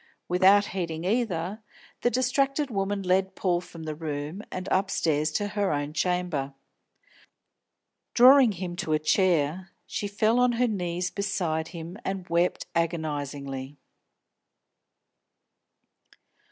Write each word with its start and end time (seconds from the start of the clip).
Without 0.27 0.65
heeding 0.73 1.05
either, 1.05 1.61
the 2.01 2.09
distracted 2.09 2.71
woman 2.71 3.03
led 3.03 3.35
Paul 3.35 3.61
from 3.61 3.83
the 3.83 3.93
room, 3.93 4.41
and 4.51 4.67
upstairs 4.71 5.31
to 5.33 5.49
her 5.49 5.71
own 5.71 5.93
chamber. 5.93 6.55
Drawing 8.15 8.53
him 8.53 8.75
to 8.77 8.93
a 8.93 8.97
chair, 8.99 9.69
she 9.85 10.07
fell 10.07 10.39
on 10.39 10.53
her 10.53 10.67
knees 10.67 11.11
beside 11.11 11.67
him 11.67 11.97
and 12.03 12.27
wept 12.29 12.65
agonisingly. 12.73 13.77